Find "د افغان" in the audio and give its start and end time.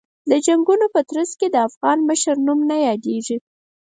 1.51-1.97